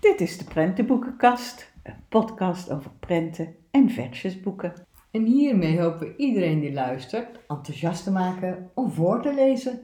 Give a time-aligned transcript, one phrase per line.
[0.00, 4.72] Dit is de Prentenboekenkast, een podcast over prenten en versjesboeken.
[5.10, 9.80] En hiermee hopen we iedereen die luistert enthousiast te maken om voor te lezen.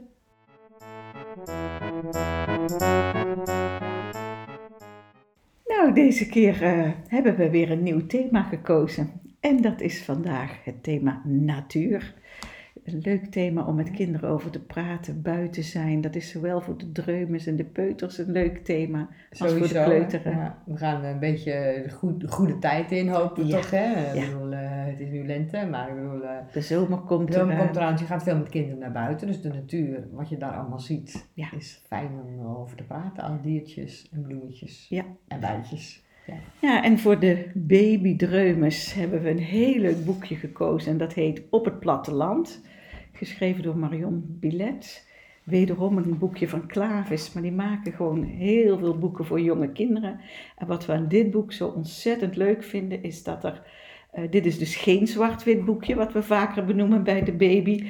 [5.66, 9.20] Nou, deze keer eh, hebben we weer een nieuw thema gekozen.
[9.40, 12.14] En dat is vandaag het thema natuur.
[12.92, 16.00] Een leuk thema om met kinderen over te praten, buiten zijn.
[16.00, 18.98] Dat is zowel voor de dreumes en de peuters een leuk thema
[19.30, 20.32] als voor de Sowieso, kleuteren.
[20.32, 23.70] ja, we gaan een beetje de goed- de goede tijd in, hopen Ja, toch.
[23.70, 24.08] Hè?
[24.08, 24.26] Ik ja.
[24.32, 27.38] bedoel, eh, het is nu lente, maar ik bedoel, eh, De zomer komt de er.
[27.40, 29.26] zomer eh, komt eraan, dus je gaat veel met kinderen naar buiten.
[29.26, 33.22] Dus de natuur, wat je daar allemaal ziet, is fijn om over te praten.
[33.22, 35.04] Alle diertjes en bloemetjes Ja.
[35.28, 36.06] en buitjes.
[36.26, 36.34] Ja.
[36.60, 40.92] Ja, en voor de babydreumes hebben we een heel leuk boekje gekozen.
[40.92, 42.60] En dat heet Op het Platteland.
[43.18, 45.06] Geschreven door Marion Billet.
[45.44, 47.32] Wederom een boekje van Klavis.
[47.32, 50.20] Maar die maken gewoon heel veel boeken voor jonge kinderen.
[50.56, 53.62] En wat we aan dit boek zo ontzettend leuk vinden, is dat er.
[54.12, 57.84] eh, dit is dus geen zwart-wit boekje, wat we vaker benoemen bij de baby.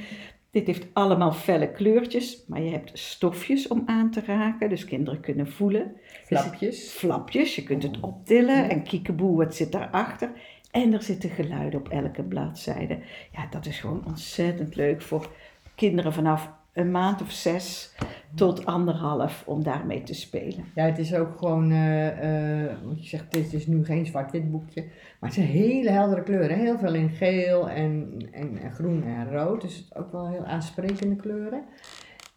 [0.50, 5.20] Dit heeft allemaal felle kleurtjes, maar je hebt stofjes om aan te raken, dus kinderen
[5.20, 5.92] kunnen voelen.
[6.24, 6.90] Flapjes.
[6.90, 10.30] Flapjes, je kunt het optillen en kiekeboe, wat zit daarachter.
[10.70, 12.98] En er zitten geluiden op elke bladzijde.
[13.32, 15.30] Ja, dat is gewoon ontzettend leuk voor
[15.74, 17.94] kinderen vanaf een maand of zes
[18.34, 20.64] tot anderhalf om daarmee te spelen.
[20.74, 24.82] Ja, het is ook gewoon, eh, want je zegt, dit is nu geen zwart-wit boekje,
[25.20, 26.58] maar het zijn hele heldere kleuren.
[26.58, 30.44] Heel veel in geel en, en, en groen en rood, dus het ook wel heel
[30.44, 31.64] aansprekende kleuren.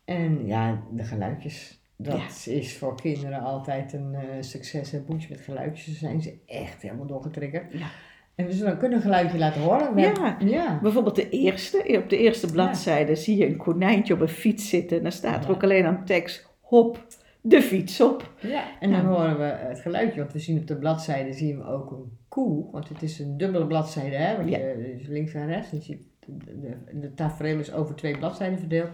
[0.06, 4.94] En ja, de geluidjes, dat is voor kinderen altijd een eh, succes.
[4.94, 7.74] Een boekje met geluidjes, daar zijn ze echt helemaal doorgetriggerd.
[7.74, 7.88] Ja.
[8.42, 9.94] En we zullen kunnen een geluidje laten horen.
[9.94, 10.08] We Ja.
[10.22, 10.80] hebben- ja.
[10.82, 14.98] Bijvoorbeeld de eerste, op de eerste bladzijde zie je een konijntje op een fiets zitten.
[14.98, 17.06] En dan staat er ook alleen aan tekst, hop,
[17.42, 18.34] de fiets op.
[18.40, 21.66] Ja, en dan horen we het geluidje, want we zien op de bladzijde zien we
[21.66, 25.48] ook een koe, want het is een dubbele bladzijde, hè, want je, dus links en
[25.48, 28.90] rechts, je de, de, de tafereel is over twee bladzijden verdeeld.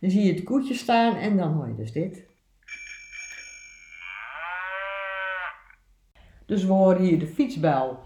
[0.00, 2.24] Dan zie je het koetje staan en dan hoor je dus dit.
[6.46, 7.98] Dus we horen hier de fietsbel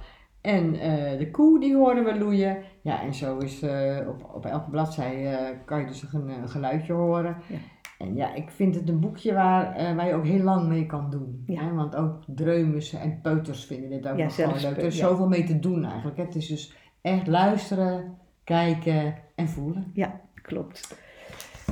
[0.46, 2.58] en eh, de koe, die horen we loeien.
[2.82, 6.48] Ja, en zo is eh, op, op elke bladzijde eh, kan je dus een, een
[6.48, 7.36] geluidje horen.
[7.48, 7.56] Ja.
[7.98, 11.10] En ja, ik vind het een boekje waar, waar je ook heel lang mee kan
[11.10, 11.42] doen.
[11.46, 11.64] Ja.
[11.64, 11.74] Hè?
[11.74, 14.76] Want ook dreumes en peuters vinden dit ook Ja, nog gewoon leuk.
[14.76, 16.16] Er is zoveel mee te doen eigenlijk.
[16.16, 16.22] hè.
[16.22, 19.90] Het is dus echt luisteren, kijken en voelen.
[19.94, 21.00] Ja, klopt.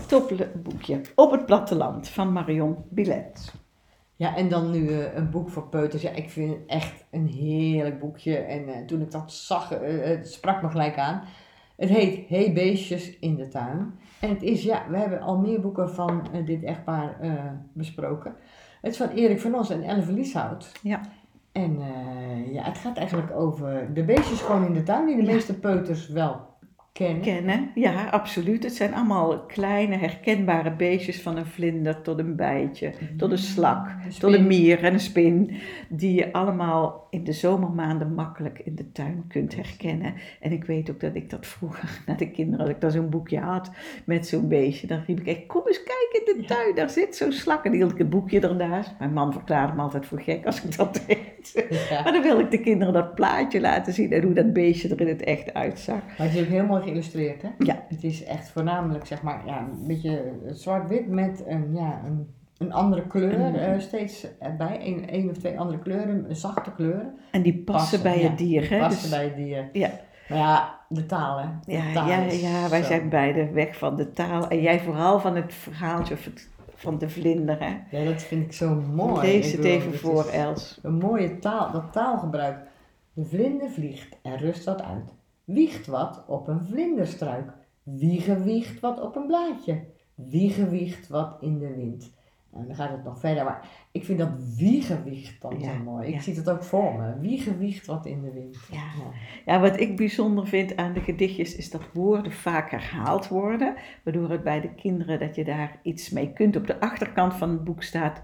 [0.06, 1.00] Top boekje.
[1.14, 3.63] Op het platteland van Marion Billet.
[4.16, 6.02] Ja, en dan nu eh, een boek voor peuters.
[6.02, 8.36] Ja, ik vind het echt een heerlijk boekje.
[8.36, 11.22] En eh, toen ik dat zag, eh, het sprak me gelijk aan.
[11.76, 13.98] Het heet Hey Beestjes in de tuin.
[14.20, 17.16] En het is, ja, we hebben al meer boeken van dit echtpaar
[17.72, 18.34] besproken.
[18.80, 20.72] Het is van Erik van Os en Elve Lieshout.
[20.82, 21.00] Ja.
[21.52, 21.78] En
[22.52, 26.08] ja, het gaat eigenlijk over de beestjes gewoon in de tuin, die de meeste peuters
[26.08, 26.53] wel
[26.94, 27.22] kennen.
[27.22, 28.62] Kennen, ja, absoluut.
[28.62, 33.86] Het zijn allemaal kleine herkenbare beestjes van een vlinder tot een bijtje, tot een slak,
[33.86, 35.56] Een tot een mier en een spin.
[35.88, 40.14] Die je allemaal in de zomermaanden makkelijk in de tuin kunt herkennen.
[40.40, 43.10] En ik weet ook dat ik dat vroeger naar de kinderen, als ik dan zo'n
[43.10, 43.70] boekje had
[44.06, 47.16] met zo'n beestje, dan riep ik, hey, kom eens kijken in de tuin, daar zit
[47.16, 47.64] zo'n slak.
[47.64, 48.94] En dan hield ik het boekje ernaast.
[48.98, 51.66] Mijn man verklaarde me altijd voor gek als ik dat deed.
[51.88, 52.02] Ja.
[52.02, 55.00] Maar dan wil ik de kinderen dat plaatje laten zien en hoe dat beestje er
[55.00, 56.00] in het echt uitzag.
[56.18, 57.48] Maar het is ook heel mooi geïllustreerd, hè?
[57.58, 57.84] Ja.
[57.88, 62.26] Het is echt voornamelijk, zeg maar, ja, een beetje zwart-wit met een, ja, een,
[62.64, 63.54] een andere kleur Mm.
[63.54, 64.78] eh, steeds erbij.
[64.82, 67.14] Eén één of twee andere kleuren, zachte kleuren.
[67.30, 68.78] En die passen, bij ja, het dier, hè?
[68.78, 69.68] Passen Dus- bij het dier.
[69.72, 69.90] Ja,
[70.28, 71.46] Maar ja, de taal, hè?
[71.64, 74.48] De ja, taal ja, ja, wij zo- zijn beide weg van de taal.
[74.48, 77.98] En jij vooral van het verhaaltje of het, van de vlinder, hè?
[77.98, 79.20] Ja, dat vind ik zo mooi.
[79.26, 80.78] Lees het even voor, Els.
[80.82, 82.58] Een mooie taal, dat taalgebruik.
[83.12, 85.12] De vlinder vliegt en rust wat uit.
[85.44, 87.50] Wiegt wat op een vlinderstruik.
[87.82, 89.80] Wie gewiegt wat op een blaadje.
[90.14, 92.12] Wie gewiegt wat in de wind.
[92.54, 95.82] En dan gaat het nog verder, maar ik vind dat wie gewiegt dan Ja, zo
[95.82, 96.08] mooi.
[96.08, 96.20] Ik ja.
[96.20, 97.18] zie het ook voor me.
[97.20, 98.56] Wie gewiegt wat in de wind.
[98.70, 98.78] Ja.
[98.78, 99.10] Ja.
[99.52, 103.74] Ja, wat ik bijzonder vind aan de gedichtjes is dat woorden vaak herhaald worden.
[104.04, 106.56] Waardoor het bij de kinderen dat je daar iets mee kunt.
[106.56, 108.22] Op de achterkant van het boek staat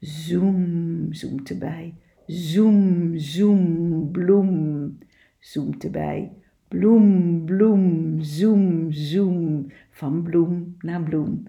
[0.00, 1.94] zoom, zoomt erbij.
[2.26, 4.98] Zoom, zoom, bloem,
[5.38, 6.32] zoomt erbij.
[6.68, 11.46] Bloem, bloem, zoom, zoom, van bloem naar bloem.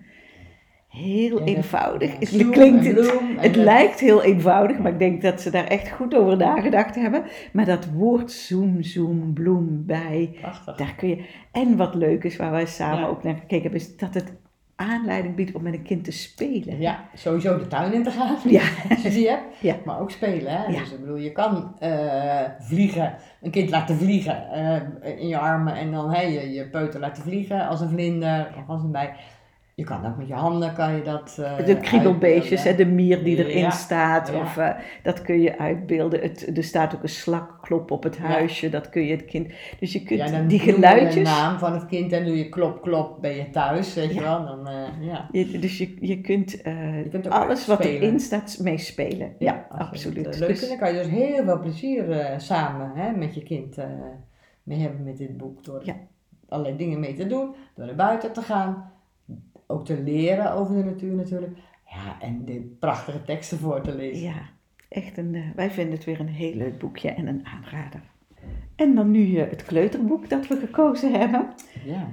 [0.98, 2.12] Heel eenvoudig.
[2.12, 5.90] ja, het klinkt, het, bloem lijkt heel eenvoudig, maar ik denk dat ze daar echt
[5.92, 7.24] goed over nagedacht hebben.
[7.52, 10.76] Maar dat woord zoom, zoom, bloem bij, Prachtig.
[10.76, 11.26] daar kun je...
[11.52, 13.08] En wat leuk is, waar wij samen Ja.
[13.08, 14.34] ook naar gekeken hebben, is dat het
[14.76, 16.80] aanleiding biedt om met een kind te spelen.
[16.80, 18.62] Ja, sowieso de tuin in te gaan, Ja.
[18.90, 19.44] als je die hebt.
[19.60, 19.76] Ja.
[19.86, 20.66] Maar ook spelen, hè.
[20.66, 20.80] Ja.
[20.80, 25.76] Dus ik bedoel, je kan eh, vliegen, een kind laten vliegen eh, in je armen
[25.76, 29.14] en dan hey, je, je peuter laten vliegen als een vlinder of als een bij.
[29.78, 33.24] Je kan ook met je handen, kan je dat eh, De kriebelbeestjes, hè, de mier
[33.24, 34.40] die erin Ja, staat, ja.
[34.42, 34.70] of, eh,
[35.04, 36.22] dat kun je uitbeelden.
[36.22, 38.22] Het, er staat ook een slakklop op het Ja.
[38.22, 39.52] huisje, dat kun je het kind...
[39.80, 41.14] Dus je kunt die geluidjes...
[41.14, 44.22] de naam van het kind en doe je klop, klop, ben je thuis, weet je
[44.22, 44.46] wel.
[44.46, 45.30] Dan, eh, ja.
[45.32, 49.36] Je, dus je, je kunt, Je kunt alles wat erin staat meespelen.
[49.40, 50.26] Ja, absoluut.
[50.26, 53.78] Het, leuk Dus- dan kan je dus heel veel plezier samen hè, met je kind
[54.64, 55.64] mee hebben met dit boek.
[55.64, 55.84] Door
[56.50, 58.92] allerlei dingen mee te doen, door naar buiten te gaan,
[59.68, 61.58] ook te leren over de natuur natuurlijk.
[61.86, 64.24] Ja, en de prachtige teksten voor te lezen.
[64.24, 64.50] Ja,
[64.90, 68.02] echt een, eh, wij vinden het weer een heel leuk boekje en een aanrader.
[68.76, 71.54] En dan nu eh, het kleuterboek dat we gekozen hebben.
[71.86, 72.08] Ja.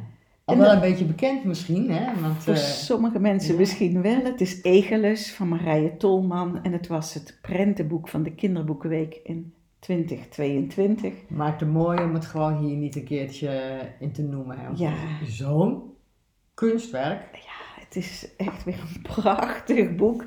[0.44, 2.20] Al wel een beetje bekend misschien, hè?
[2.20, 3.58] Want, Voor eh, sommige mensen ja.
[3.58, 4.24] misschien wel.
[4.24, 9.54] Het is Egelus van Marije Tolman en het was het prentenboek van de Kinderboekenweek in
[9.78, 11.12] 2022.
[11.28, 14.58] maar te mooi om het gewoon hier niet een keertje in te noemen.
[14.58, 14.68] Hè?
[14.74, 14.92] Ja.
[14.94, 15.82] het Zo'n
[16.54, 17.36] kunstwerk.
[17.36, 20.24] Ja, het is echt weer een prachtig boek.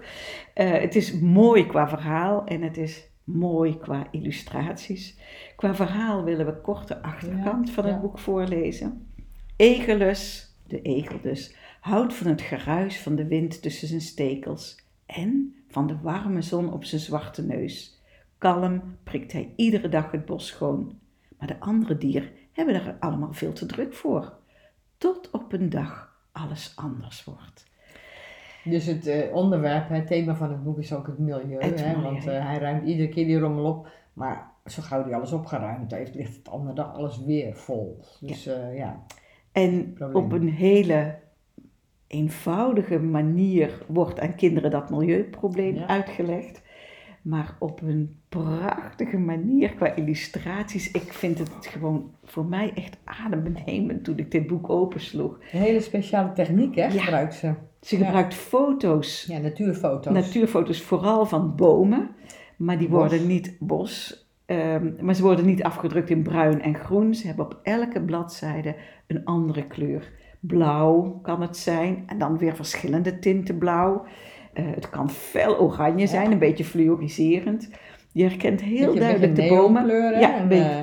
[0.53, 5.17] Eh, het is mooi qua verhaal en het is mooi qua illustraties.
[5.55, 7.99] Qua verhaal willen we kort de achterkant Ja, van het ja.
[7.99, 9.07] boek voorlezen.
[9.55, 15.55] Egelus, de egel dus, houdt van het geruis van de wind tussen zijn stekels en
[15.67, 18.01] van de warme zon op zijn zwarte neus.
[18.37, 20.99] Kalm prikt hij iedere dag het bos schoon.
[21.37, 24.33] Maar de andere dieren hebben er allemaal veel te druk voor.
[24.97, 26.06] Tot op een dag
[26.41, 27.65] alles anders wordt.
[28.63, 31.57] Dus het eh, onderwerp, het thema van het boek is ook het milieu.
[31.59, 31.87] Het hè?
[31.95, 32.01] milieu.
[32.03, 33.87] Want eh, hij ruimt iedere keer die rommel op.
[34.13, 37.99] Maar zo gauw hij alles opgeruimd heeft, ligt het de andere dag alles weer vol.
[38.19, 39.03] Dus ja, ja.
[39.51, 40.23] En Probleem.
[40.23, 41.15] op een hele
[42.07, 45.87] eenvoudige manier wordt aan kinderen dat milieuprobleem Ja.
[45.87, 46.61] uitgelegd.
[47.27, 50.91] Maar op een prachtige manier qua illustraties.
[50.91, 55.31] Ik vind het gewoon voor mij echt adembenemend toen ik dit boek opensloeg.
[55.51, 56.89] een hele speciale techniek hè, Ja.
[56.89, 57.53] gebruikt ze.
[57.81, 58.05] Ze Ja.
[58.05, 60.13] gebruikt foto's, Ja, natuurfoto's.
[60.13, 62.09] natuurfoto's vooral van bomen.
[62.57, 62.97] Maar die Bos.
[62.99, 64.25] worden niet bos.
[64.45, 67.15] ehm, maar ze worden niet afgedrukt in bruin en groen.
[67.15, 68.75] Ze hebben op elke bladzijde
[69.07, 70.11] een andere kleur.
[70.39, 74.05] Blauw kan het zijn en dan weer verschillende tinten blauw.
[74.57, 77.69] Eh, het kan fel oranje zijn, een beetje fluoriserend.
[78.11, 79.87] Je herkent heel Beetje- duidelijk de bomen.
[80.19, 80.77] Ja, en, eh,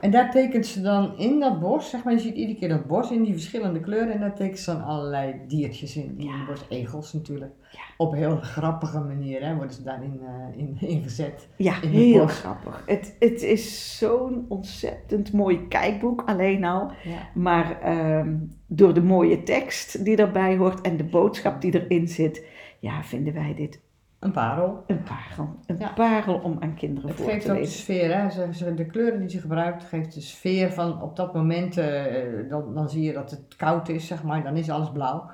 [0.00, 2.86] en daar tekent ze dan in dat bos, zeg maar, je ziet iedere keer dat
[2.86, 6.14] bos in die verschillende kleuren en daar tekent ze dan allerlei diertjes in.
[6.16, 6.44] Die Ja.
[6.46, 7.52] bos egels natuurlijk.
[7.70, 7.80] Ja.
[7.96, 11.48] Op een heel grappige manier hè, worden ze daarin eh in, ingezet.
[11.56, 12.38] Ja, in heel bos.
[12.38, 12.82] grappig.
[12.86, 16.90] Het, het is zo'n ontzettend mooi kijkboek, alleen al.
[17.04, 17.28] Ja.
[17.34, 18.34] Maar ehm,
[18.66, 22.44] door de mooie tekst die erbij hoort en de boodschap die erin zit,
[22.86, 23.80] ja, vinden wij dit
[24.18, 24.84] Een parel.
[24.86, 25.54] een parel.
[25.66, 25.92] Een Ja.
[25.94, 27.78] parel om aan kinderen Het voor geeft te ook de lezen.
[27.78, 28.30] sfeer, hè.
[28.30, 32.48] Ze, ze- de kleuren die ze gebruikt, geeft de sfeer van op dat moment, eh,
[32.48, 35.30] dan, dan zie je dat het koud is, zeg maar, dan is alles blauw.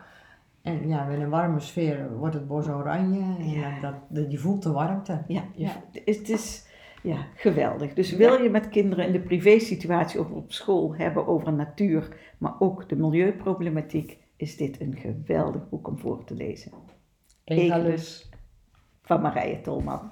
[0.63, 3.81] En ja, met een warme sfeer wordt het bos oranje en Ja.
[3.81, 5.23] dat, dat, je voelt de warmte.
[5.27, 5.43] Ja.
[6.05, 6.67] het is
[7.03, 7.95] ja, geweldig.
[7.95, 12.55] Dus wil je met kinderen in de privésituatie of op school hebben over natuur, maar
[12.59, 16.73] ook de milieuproblematiek, is dit een geweldig boek om voor te lezen.
[17.45, 18.29] Egalus.
[19.03, 20.11] Van Marije Tolman.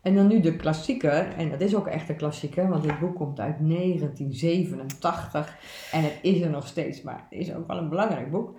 [0.00, 3.16] En dan nu de klassieker, en dat is ook echt een klassieker, want dit boek
[3.16, 5.56] komt uit 1987
[5.92, 8.58] en het is er nog steeds, maar het is ook wel een belangrijk boek.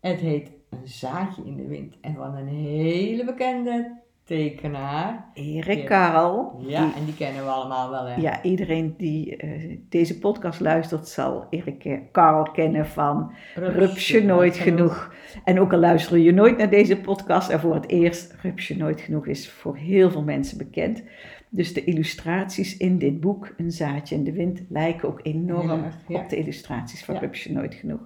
[0.00, 5.24] Het heet Een zaadje in de wind en van een hele bekende tekenaar.
[5.34, 5.84] Erik Ja.
[5.84, 6.60] Karl.
[6.66, 8.14] Ja, die- en die kennen we allemaal wel hè.
[8.20, 15.14] ja, iedereen die eh, deze podcast luistert zal Erik Karl kennen van Rupsje Nooit Genoeg.
[15.44, 19.00] En ook al luister je nooit naar deze podcast en voor het eerst, Rupsje Nooit
[19.00, 21.02] Genoeg is voor heel veel mensen bekend.
[21.48, 25.68] Dus de illustraties in dit boek, Een zaadje in de wind, lijken ook enorm
[26.08, 26.18] ja.
[26.20, 27.20] op de illustraties van Ja.
[27.20, 28.00] Rupsje Nooit Genoeg.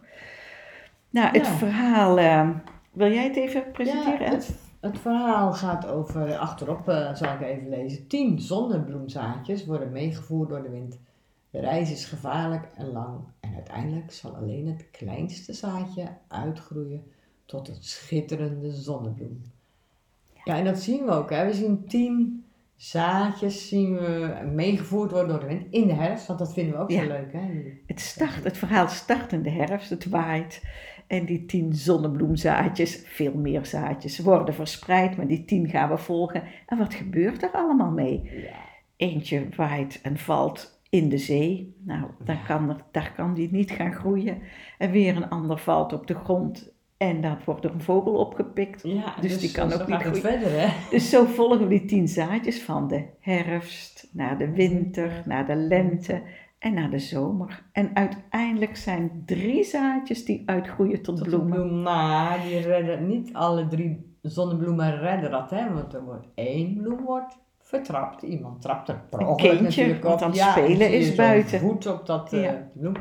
[1.10, 2.48] Nou, het verhaal, eh,
[2.92, 4.28] wil jij het even presenteren?
[4.30, 10.48] Het, het verhaal gaat over, achterop eh, zal ik even lezen, tien zonnebloemzaadjes worden meegevoerd
[10.48, 10.98] door de wind.
[11.50, 17.02] De reis is gevaarlijk en lang en uiteindelijk zal alleen het kleinste zaadje uitgroeien
[17.44, 19.42] tot een schitterende zonnebloem.
[20.44, 21.30] Ja, en dat zien we ook.
[21.30, 21.46] Hè.
[21.46, 22.44] We zien tien
[22.76, 26.80] zaadjes zien we meegevoerd worden door de wind in de herfst, want dat vinden we
[26.82, 27.02] ook Ja.
[27.02, 27.32] zo leuk.
[27.32, 27.72] Hè.
[27.86, 30.62] Het, start, het verhaal start in de herfst, het waait.
[31.10, 35.16] En die tien zonnebloemzaadjes, veel meer zaadjes, worden verspreid.
[35.16, 36.42] Maar die tien gaan we volgen.
[36.66, 38.22] En wat gebeurt er allemaal mee?
[38.24, 38.56] Ja.
[38.96, 41.74] Eentje waait en valt in de zee.
[41.84, 44.38] Nou, daar kan, er, daar kan die niet gaan groeien.
[44.78, 48.82] En weer een ander valt op de grond En dat wordt door een vogel opgepikt.
[48.82, 50.20] Ja, Dus die kan ook niet groeien.
[50.20, 50.68] verder, hè?
[50.90, 55.56] Dus zo volgen we die tien zaadjes van de herfst naar de winter, naar de
[55.56, 56.22] lente
[56.60, 57.62] en naar de zomer.
[57.72, 61.50] En uiteindelijk zijn drie zaadjes die uitgroeien tot, Tot bloemen.
[61.50, 65.72] bloem, maar die redden niet alle drie zonnebloemen redden dat, hè?
[65.72, 68.22] Want er wordt één bloem wordt vertrapt.
[68.22, 70.04] Iemand trapt er per Een kindje, op.
[70.22, 71.60] aan het Ja, spelen is buiten.
[71.60, 72.68] voet op dat eh, Ja.
[72.74, 72.94] bloem.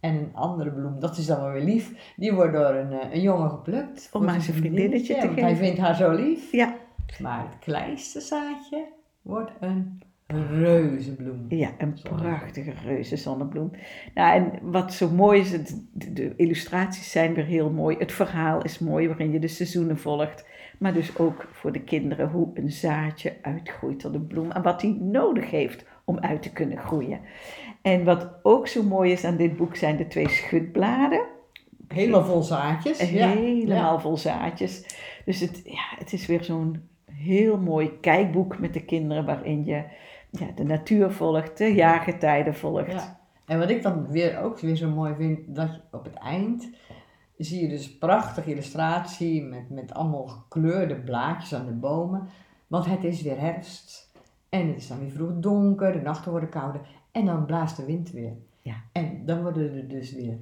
[0.00, 2.12] En een andere bloem, dat is dan wel weer lief.
[2.16, 4.08] Die wordt door een, eh, een jongen geplukt.
[4.08, 5.64] voor aan zijn vriendinnetje, te want hij geven.
[5.64, 6.52] vindt haar zo lief.
[6.52, 6.74] Ja,
[7.18, 8.84] Maar het kleinste zaadje
[9.22, 11.46] wordt een reuzebloem.
[11.48, 13.70] ja, een prachtige reuze zonnebloem.
[14.14, 17.96] Nou, en wat zo mooi is, het, de, de illustraties zijn weer heel mooi.
[17.98, 20.46] Het verhaal is mooi, waarin je de seizoenen volgt.
[20.78, 24.50] Maar dus ook voor de kinderen hoe een zaadje uitgroeit tot een bloem.
[24.50, 27.20] En wat die nodig heeft om uit te kunnen groeien.
[27.82, 31.24] En wat ook zo mooi is aan dit boek zijn de twee schutbladen.
[31.88, 33.10] Helemaal vol zaadjes.
[33.10, 33.28] ja.
[33.28, 34.86] Helemaal vol zaadjes.
[35.24, 39.84] Dus het, ja, het is weer zo'n heel mooi kijkboek met de kinderen waarin je
[40.38, 42.92] ja, de natuur volgt, de jaargetijden volgt.
[42.92, 43.20] Ja.
[43.46, 46.68] En wat ik dan weer ook weer zo mooi vind, dat op het eind
[47.36, 52.28] zie je dus een prachtige illustratie met, met allemaal gekleurde blaadjes aan de bomen.
[52.66, 54.12] Want het is weer herfst.
[54.48, 56.80] En het is dan weer vroeg donker, de nachten worden kouder.
[57.12, 58.32] En dan blaast de wind weer.
[58.62, 58.74] Ja.
[58.92, 60.38] En dan worden er dus weer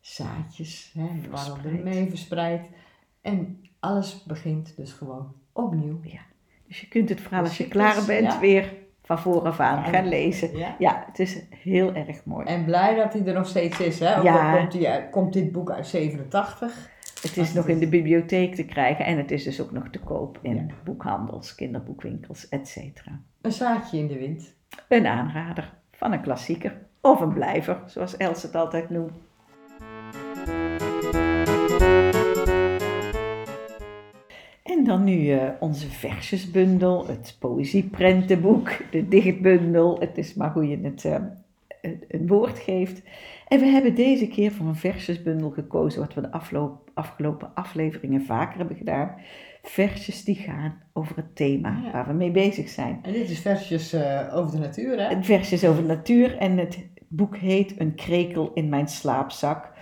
[0.00, 1.84] zaadjes, hè, er Verspreid.
[1.84, 2.66] mee verspreid.
[3.20, 6.00] En alles begint dus gewoon opnieuw.
[6.66, 8.40] Dus je kunt het verhaal als je klaar bent ja.
[8.40, 8.74] weer
[9.08, 9.82] van vooraf aan Ja.
[9.88, 10.56] gaan lezen.
[10.56, 10.74] Ja.
[10.78, 12.46] Ja, het is heel erg mooi.
[12.46, 13.98] En blij dat hij er nog steeds is.
[14.00, 14.16] Hè?
[14.18, 14.66] Ook Ja.
[14.66, 16.90] komt, komt dit boek uit 87.
[17.22, 19.98] Het is nog in de bibliotheek te krijgen en het is dus ook nog te
[19.98, 20.66] koop in Ja.
[20.84, 22.76] boekhandels, kinderboekwinkels, etc.
[23.40, 24.54] Een zaadje in de wind.
[24.88, 29.12] Een aanrader van een klassieker of een blijver, zoals Els het altijd noemt.
[34.88, 40.00] Dan nu eh, onze versjesbundel, het poëzieprentenboek, de dichtbundel.
[40.00, 41.14] Het is maar hoe je het eh,
[41.82, 43.02] een- een woord geeft.
[43.48, 48.22] En we hebben deze keer voor een versjesbundel gekozen, wat we de afloop- afgelopen afleveringen
[48.24, 49.14] vaker hebben gedaan.
[49.62, 51.90] Versjes die gaan over het thema Ja.
[51.92, 52.98] waar we mee bezig zijn.
[53.02, 55.14] En dit is versjes eh, over de natuur, hè?
[55.14, 56.78] Het vers is over natuur en het
[57.08, 59.72] boek heet Een krekel in mijn slaapzak.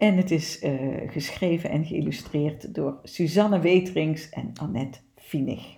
[0.00, 0.72] En het is eh,
[1.06, 5.76] geschreven en geïllustreerd door Suzanne Weterings en Annette Vienig.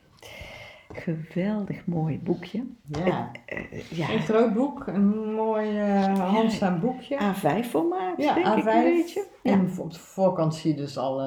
[0.93, 2.64] Geweldig mooi boekje.
[3.05, 3.31] Ja.
[3.47, 3.59] Eh,
[3.91, 7.19] ja, Een groot boek, een mooi eh handzaam boekje.
[7.21, 8.67] A5 formaat, Ja, denk ik A5.
[8.67, 9.26] een beetje.
[9.43, 9.52] Ja.
[9.52, 11.21] En op de voorkant zie je dus al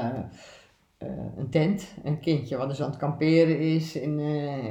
[1.37, 1.93] een tent.
[2.03, 4.19] Een kindje wat dus aan het kamperen is in,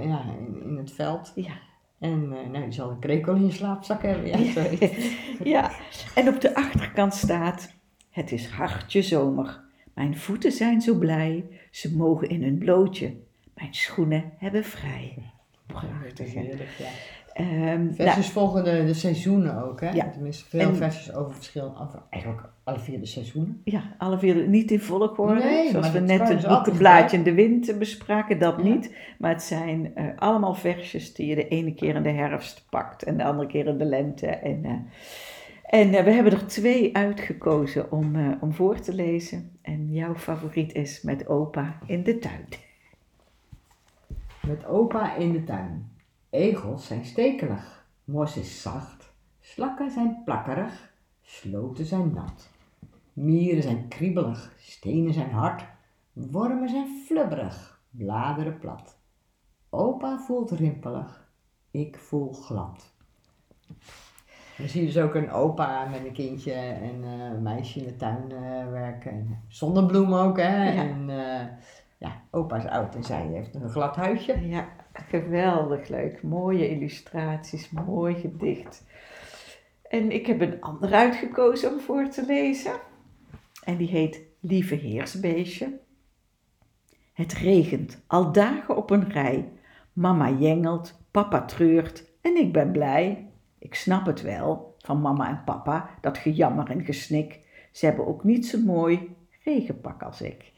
[0.09, 1.33] ja, in, in het veld.
[1.35, 1.53] Ja.
[1.99, 4.27] En nou, die zal een krekel in je slaapzak hebben.
[4.27, 4.65] Ja,
[5.61, 5.71] ja,
[6.15, 7.75] en op de achterkant staat:
[8.15, 9.61] Het is hartje zomer.
[9.95, 13.15] Mijn voeten zijn zo blij, ze mogen in hun blootje.
[13.55, 15.15] Mijn schoenen hebben vrij.
[15.67, 16.41] Prachtig, hè?
[16.41, 16.87] Heerlijk, ja.
[17.33, 19.91] Ehm, nou, Versjes volgen de, seizoenen ook, hè?
[19.91, 20.11] Ja.
[20.11, 23.61] Tenminste, veel En- versjes over verschillende, over eigenlijk alle vier de seizoenen.
[23.65, 25.43] Ja, alle vier niet in volgorde.
[25.43, 28.55] Nee, zoals we net het dus boek altijd Een Blaadje in de Wind bespraken, dat
[28.57, 28.63] Ja.
[28.63, 28.95] niet.
[29.19, 33.03] Maar het zijn eh, allemaal versjes die je de ene keer in de herfst pakt
[33.03, 34.27] en de andere keer in de lente.
[34.27, 34.73] En, eh,
[35.75, 39.59] en eh, we hebben er twee uitgekozen om, eh, om voor te lezen.
[39.63, 42.49] En jouw favoriet is met opa in de tuin.
[44.47, 45.93] Met opa in de tuin.
[46.31, 52.51] Egels zijn stekelig, mos is zacht, slakken zijn plakkerig, sloten zijn nat.
[53.13, 55.65] Mieren zijn kriebelig, stenen zijn hard,
[56.13, 58.99] wormen zijn flubberig, bladeren plat.
[59.71, 61.31] Opa voelt rimpelig,
[61.71, 62.93] ik voel glad.
[64.59, 67.85] Dan zie je dus ook een opa met een kindje en eh, een meisje in
[67.85, 69.11] de tuin eh, werken.
[69.11, 70.73] En zonnebloem ook, hè.
[70.73, 70.83] Ja.
[70.83, 71.47] En eh,
[71.99, 74.49] ja, opa is oud en zij heeft een glad huisje.
[74.49, 76.23] Ja, geweldig leuk.
[76.23, 78.85] Mooie illustraties, mooi gedicht.
[79.89, 82.73] En ik heb een ander uitgekozen om voor te lezen.
[83.65, 85.79] En die heet Lieve Heersbeestje.
[87.13, 89.53] Het regent al dagen op een rij.
[89.93, 93.29] Mama jengelt, papa treurt en ik ben blij.
[93.65, 97.39] Ik snap het wel van mama en papa, dat gejammer en gesnik.
[97.73, 100.53] Ze hebben ook niet zo mooi regenpak als ik.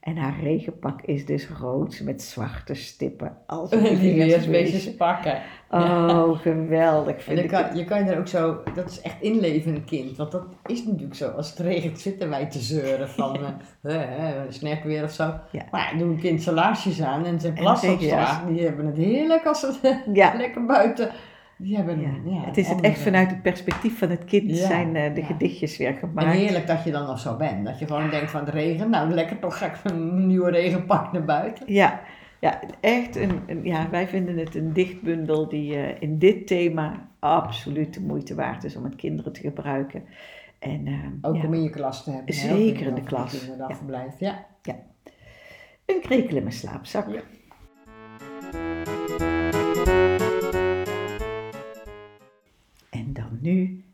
[0.00, 3.36] En haar regenpak is dus rood met zwarte stippen.
[3.46, 5.42] Als weersbeestjes pakken.
[5.70, 7.78] Oh, geweldig En vind dan ik kan, het.
[7.78, 10.16] je kan je er ook zo, dat is echt inleven in een kind.
[10.16, 11.28] Want dat is natuurlijk zo.
[11.28, 13.36] Als het regent zitten wij te zeuren van
[13.82, 15.34] eh eh, weer of zo.
[15.52, 15.62] Ja.
[15.70, 18.46] Maar ja, doe een kind zijn laarsjes aan en zijn En plas zeker, opslaat.
[18.46, 21.10] Die hebben het heerlijk als ze Ja, lekker buiten
[21.62, 22.10] Hebben, Ja.
[22.24, 25.20] ja, het is het echt vanuit het perspectief van het kind Ja, zijn eh, de
[25.20, 25.26] ja.
[25.26, 26.32] gedichtjes weer En gemaakt.
[26.36, 27.66] heerlijk dat je dan nog zo bent.
[27.66, 31.12] Dat je gewoon denkt van de regen, nou lekker toch ga ik een nieuwe regenpak
[31.12, 31.72] naar buiten.
[31.72, 32.00] Ja,
[32.40, 33.16] ja echt.
[33.16, 38.00] Een, een- ja, wij vinden het een dichtbundel die eh, in dit thema absoluut de
[38.00, 40.04] moeite waard is om met kinderen te gebruiken.
[40.58, 40.94] En, eh,
[41.30, 42.34] Ook ja, om in je klas te hebben.
[42.34, 44.44] Zeker in de klas, kinderdagverblijf, ja.
[45.86, 47.06] een krekel in mijn slaapzak.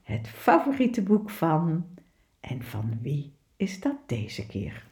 [0.09, 1.85] Het favoriete boek van.
[2.41, 4.85] En van wie is dat deze keer?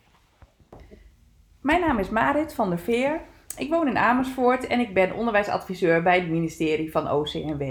[1.61, 3.21] Mijn naam is Marit van der Veer.
[3.59, 7.63] Ik woon in Amersfoort en ik ben onderwijsadviseur bij het ministerie van OCMW.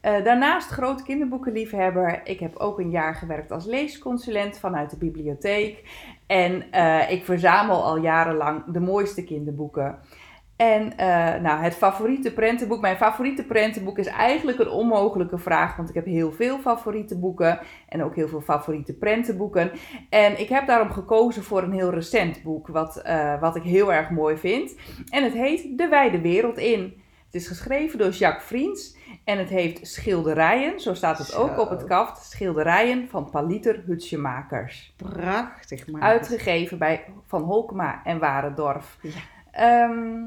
[0.00, 2.20] Eh, daarnaast groot kinderboekenliefhebber.
[2.24, 5.82] Ik heb ook een jaar gewerkt als leesconsulent vanuit de bibliotheek.
[6.26, 9.98] En eh, ik verzamel al jarenlang de mooiste kinderboeken.
[10.56, 12.80] En eh, nou, het favoriete prentenboek.
[12.80, 15.76] Mijn favoriete prentenboek is eigenlijk een onmogelijke vraag.
[15.76, 17.58] Want ik heb heel veel favoriete boeken.
[17.88, 19.70] En ook heel veel favoriete prentenboeken.
[20.10, 22.68] En ik heb daarom gekozen voor een heel recent boek.
[22.68, 24.76] Wat, eh, wat ik heel erg mooi vind.
[25.08, 27.04] En het heet De Wijde Wereld in.
[27.26, 28.96] Het is geschreven door Jacques Vriends.
[29.24, 32.24] En het heeft schilderijen, zo staat het ook op het kaft.
[32.24, 34.94] Schilderijen van Paliter Hutschemakers.
[34.96, 36.02] Prachtig, maar.
[36.02, 38.98] Uitgegeven bij Van Holkema en Warendorf.
[39.02, 39.10] Ja.
[39.50, 40.24] Ehm,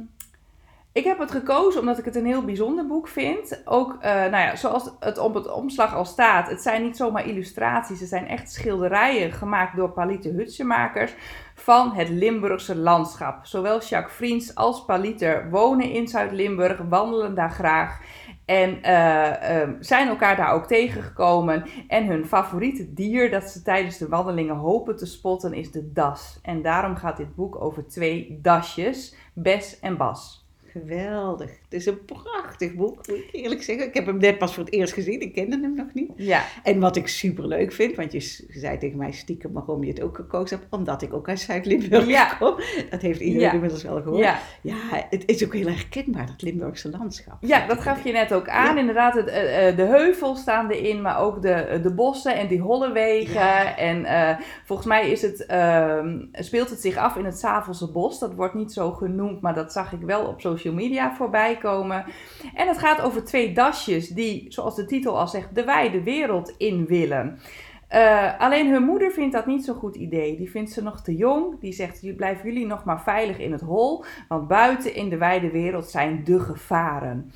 [0.91, 3.61] ik heb het gekozen omdat ik het een heel bijzonder boek vind.
[3.65, 6.49] Ook, eh, nou ja, zoals het op het omslag al staat.
[6.49, 7.99] Het zijn niet zomaar illustraties.
[7.99, 11.13] Het zijn echt schilderijen gemaakt door Paliter Hutschemakers
[11.55, 13.45] van het Limburgse landschap.
[13.45, 17.99] Zowel Jacques Vriends als Paliter wonen in Zuid-Limburg, wandelen daar graag.
[18.45, 21.65] En eh, eh, zijn elkaar daar ook tegengekomen.
[21.87, 26.39] En hun favoriete dier dat ze tijdens de wandelingen hopen te spotten is de das.
[26.41, 30.38] En daarom gaat dit boek over twee dasjes, Bes en Bas.
[30.71, 31.49] Geweldig.
[31.49, 33.87] Het is een prachtig boek, moet ik eerlijk zeggen.
[33.87, 35.21] Ik heb hem net pas voor het eerst gezien.
[35.21, 36.11] Ik kende hem nog niet.
[36.15, 39.89] Ja, En wat ik super leuk vind, want je zei tegen mij stiekem waarom je
[39.89, 42.25] het ook gekozen hebt, omdat ik ook uit Zuid-Limburg Ja.
[42.39, 42.55] kom.
[42.89, 43.53] Dat heeft iedereen Ja.
[43.53, 44.23] inmiddels wel gehoord.
[44.23, 44.39] ja.
[44.61, 44.75] Ja,
[45.09, 47.37] het is ook heel herkenbaar, dat Limburgse landschap.
[47.41, 48.77] Ja, dat gaf je net ook aan.
[48.77, 52.59] Inderdaad, het, eh, eh, de heuvels staan erin, maar ook de, de bossen en die
[52.61, 53.33] holle wegen.
[53.33, 53.77] Ja.
[53.77, 58.19] En eh, volgens mij is het, ehm, speelt het zich af in het Savelse Bos.
[58.19, 62.05] Dat wordt niet zo genoemd, maar dat zag ik wel op social media voorbij komen.
[62.53, 66.53] En het gaat over twee dasjes die, zoals de titel al zegt, de wijde wereld
[66.57, 67.39] in willen.
[67.87, 70.37] Eh, alleen hun moeder vindt dat niet zo'n goed idee.
[70.37, 71.59] Die vindt ze nog te jong.
[71.59, 74.03] Die zegt, "Jullie- blijven jullie nog maar veilig in het hol.
[74.27, 77.31] Want buiten in de wijde wereld zijn de gevaren.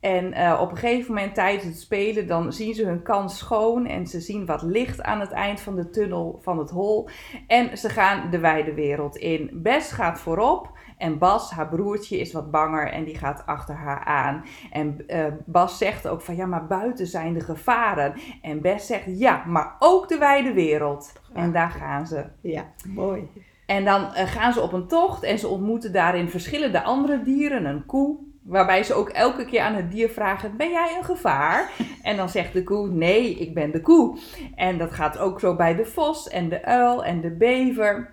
[0.00, 3.86] En eh, op een gegeven moment tijdens het spelen, dan zien ze hun kans schoon.
[3.86, 7.08] En ze zien wat licht aan het eind van de tunnel van het hol.
[7.46, 9.50] En ze gaan de wijde wereld in.
[9.52, 10.75] Bes gaat voorop.
[10.96, 14.44] En Bas, haar broertje, is wat banger en die gaat achter haar aan.
[14.70, 18.14] En eh, Bas zegt ook van ja, maar buiten zijn de gevaren.
[18.42, 21.12] En Bes zegt ja, maar ook de wijde wereld.
[21.32, 22.24] En daar gaan ze.
[22.40, 23.28] Ja, mooi.
[23.66, 27.64] En dan eh, gaan ze op een tocht en ze ontmoeten daarin verschillende andere dieren,
[27.64, 28.18] een koe.
[28.42, 31.70] Waarbij ze ook elke keer aan het dier vragen: Ben jij een gevaar?
[32.02, 34.18] En dan zegt de koe: Nee, ik ben de koe.
[34.54, 38.12] En dat gaat ook zo bij de vos en de uil en de bever.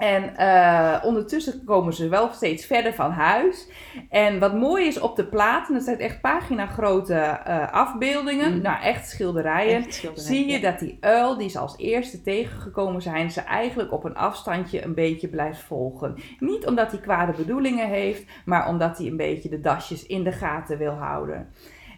[0.00, 3.68] En eh, ondertussen komen ze wel steeds verder van huis.
[4.10, 8.62] En wat mooi is op de platen, dat zijn echt pagina grote eh, afbeeldingen, Mm.
[8.62, 9.76] nou echt schilderijen.
[9.76, 13.92] Echt schilderij, Zie je dat die uil die ze als eerste tegengekomen zijn, ze eigenlijk
[13.92, 16.14] op een afstandje een beetje blijft volgen.
[16.38, 20.32] Niet omdat hij kwade bedoelingen heeft, maar omdat hij een beetje de dasjes in de
[20.32, 21.48] gaten wil houden.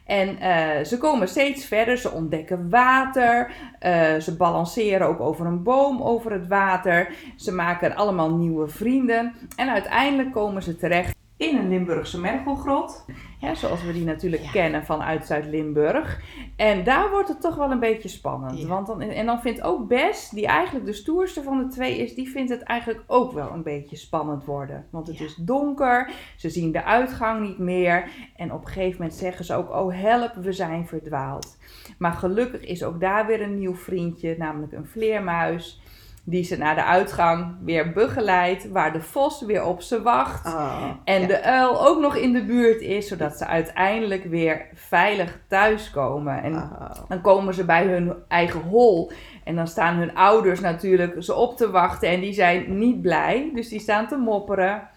[0.04, 5.62] En eh, ze komen steeds verder, ze ontdekken water, eh, ze balanceren ook over een
[5.62, 11.56] boom over het water, ze maken allemaal nieuwe vrienden en uiteindelijk komen ze terecht in
[11.56, 13.04] een Limburgse mergelgrot,
[13.42, 14.50] hè, zoals we die natuurlijk Ja.
[14.50, 16.20] kennen vanuit Zuid-Limburg.
[16.56, 18.60] En daar wordt het toch wel een beetje spannend.
[18.60, 18.66] Ja.
[18.66, 22.14] Want dan, en dan vindt ook Bes, die eigenlijk de stoerste van de twee is,
[22.14, 24.86] die vindt het eigenlijk ook wel een beetje spannend worden.
[24.90, 25.24] Want het Ja.
[25.24, 28.08] is donker, ze zien de uitgang niet meer.
[28.36, 31.58] En op een gegeven moment zeggen ze ook, oh help, we zijn verdwaald.
[31.98, 35.81] Maar gelukkig is ook daar weer een nieuw vriendje, namelijk een vleermuis.
[36.24, 40.46] Die ze naar de uitgang weer begeleidt, waar de vos weer op ze wacht.
[40.46, 41.26] Oh, En ja.
[41.26, 46.42] de uil ook nog in de buurt is, zodat ze uiteindelijk weer veilig thuiskomen.
[46.42, 46.90] En Oh.
[47.08, 49.10] dan komen ze bij hun eigen hol.
[49.44, 52.08] En dan staan hun ouders natuurlijk ze op te wachten.
[52.08, 53.50] En die zijn niet blij.
[53.54, 54.88] Dus die staan te mopperen.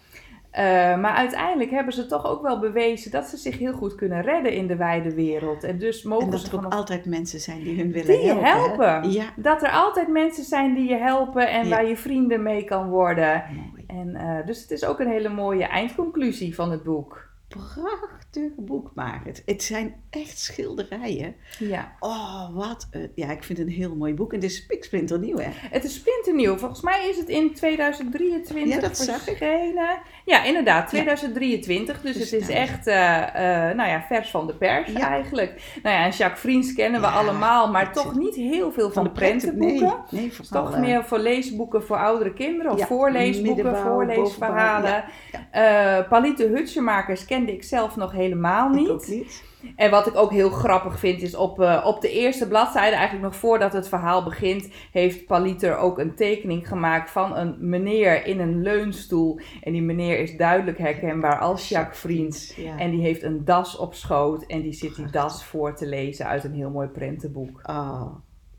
[0.55, 0.63] Eh,
[0.97, 4.51] maar uiteindelijk hebben ze toch ook wel bewezen dat ze zich heel goed kunnen redden
[4.51, 5.63] in de wijde wereld.
[5.63, 8.17] En dus mogen En dat ze er ook vanaf- altijd mensen zijn die hun willen
[8.17, 8.45] Die helpen.
[8.89, 9.11] helpen.
[9.11, 11.69] Ja, dat er altijd mensen zijn die je helpen en Ja.
[11.69, 13.43] waar je vrienden mee kan worden.
[13.69, 13.83] mooi.
[13.87, 17.33] En, eh, dus het is ook een hele mooie eindconclusie van het boek.
[17.55, 19.41] Prachtig boek, Marit.
[19.45, 21.35] Het zijn echt schilderijen.
[21.59, 21.91] Ja.
[21.99, 23.11] Oh, wat een...
[23.15, 24.29] Ja, ik vind het een heel mooi boek.
[24.33, 25.49] En het is spiksplinternieuw, hè?
[25.53, 26.57] Het is splinternieuw.
[26.57, 29.97] Volgens mij is het in 2023 Ja, dat verschenen.
[30.25, 32.01] Ja, inderdaad, 2023.
[32.01, 32.59] Dus, Dus het is nou.
[32.59, 35.09] echt, eh, eh, nou ja, vers van de pers Ja.
[35.09, 35.79] eigenlijk.
[35.83, 39.03] Nou ja, en Jacques Friens kennen we Ja, allemaal, maar toch niet heel veel van,
[39.03, 40.03] de prenten- prentenboeken.
[40.11, 45.03] Nee, nee vooral, toch eh, meer voor leesboeken voor oudere kinderen of Ja, voorleesboeken, voorleesverhalen.
[45.03, 45.13] bovenbouw,
[45.51, 48.89] Eh, Palite Hutschemakers kende ik zelf nog helemaal niet.
[48.89, 49.43] ook niet.
[49.75, 53.25] En wat ik ook heel grappig vind is op, eh, op de eerste bladzijde, eigenlijk
[53.25, 58.39] nog voordat het verhaal begint, heeft Paliter ook een tekening gemaakt van een meneer in
[58.39, 59.39] een leunstoel.
[59.61, 62.55] En die meneer is duidelijk herkenbaar als Jacques Friens.
[62.55, 62.77] Ja.
[62.77, 66.25] En die heeft een das op schoot en die zit die das voor te lezen
[66.25, 67.59] uit een heel mooi prentenboek.
[67.63, 68.05] Oh,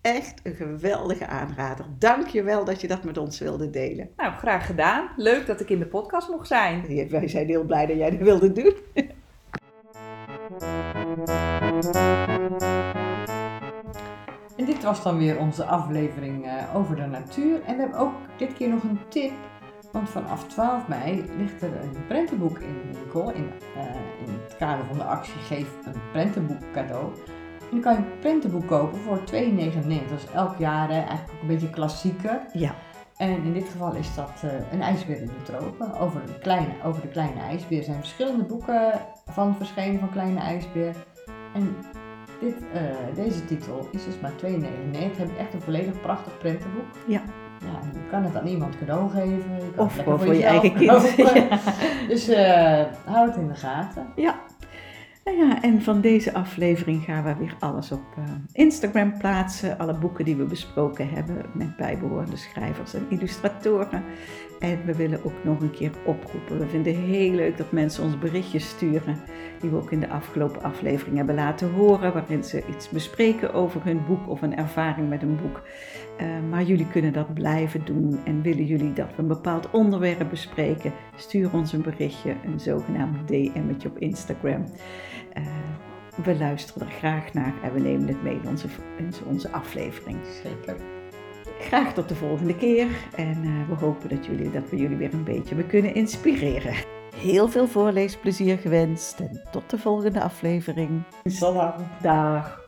[0.06, 1.86] echt een geweldige aanrader.
[1.98, 4.10] Dank je wel dat je dat met ons wilde delen.
[4.16, 5.08] Nou, graag gedaan.
[5.16, 7.08] Leuk dat ik in de podcast mocht zijn.
[7.10, 8.74] Wij zijn heel blij dat jij dat wilde doen.
[14.56, 17.62] En dit was dan weer onze aflevering eh, over de natuur.
[17.64, 19.32] En we hebben ook dit keer nog een tip.
[19.92, 23.32] Want vanaf 12 mei ligt er een prentenboek in de winkel.
[23.32, 23.84] In, eh,
[24.26, 27.12] in het kader van de actie Geef een prentenboek cadeau.
[27.70, 29.24] En dan kan je een prentenboek kopen voor 2,99.
[30.08, 32.40] Dat is elk jaar eh, eigenlijk ook een beetje klassieker.
[32.52, 32.74] Ja.
[33.16, 35.98] En in dit geval is dat eh, een ijsbeer in de tropen.
[35.98, 38.92] Over, een kleine, over de kleine ijsbeer Er zijn verschillende boeken
[39.26, 40.94] van verschenen van kleine ijsbeer.
[41.54, 41.76] En
[42.40, 42.82] dit, eh,
[43.14, 45.18] deze titel is dus maar 2,99.
[45.18, 46.86] Heb je echt een volledig prachtig prentenboek.
[47.06, 47.22] Ja.
[47.60, 49.54] Ja, je kan het aan iemand cadeau geven.
[49.56, 51.16] Je kan Of het lekker voor je eigen kind.
[52.12, 52.26] Dus
[53.04, 54.06] hou het in de gaten.
[54.16, 54.34] Ja.
[55.26, 59.78] Nou ja, en van deze aflevering gaan we weer alles op eh, Instagram plaatsen.
[59.78, 64.04] Alle boeken die we besproken hebben met bijbehorende schrijvers en illustratoren.
[64.58, 66.58] En we willen ook nog een keer oproepen.
[66.58, 69.16] We vinden heel leuk dat mensen ons berichtjes sturen.
[69.60, 72.12] Die we ook in de afgelopen aflevering hebben laten horen.
[72.12, 75.62] Waarin ze iets bespreken over hun boek of een ervaring met een boek.
[76.16, 78.20] Eh, maar jullie kunnen dat blijven doen.
[78.24, 80.92] En willen jullie dat we een bepaald onderwerp bespreken?
[81.16, 84.64] Stuur ons een berichtje, een zogenaamd DM'tje op Instagram.
[85.36, 85.42] Eh,
[86.24, 90.18] we luisteren er graag naar en we nemen het mee in onze, in onze aflevering.
[90.42, 90.76] Zeker.
[91.60, 95.14] Graag tot de volgende keer en eh, we hopen dat, jullie, dat we jullie weer
[95.14, 96.74] een beetje hebben kunnen inspireren.
[97.14, 101.02] Heel veel voorleesplezier gewenst en tot de volgende aflevering.
[101.24, 101.74] Salam.
[102.02, 102.65] Dag.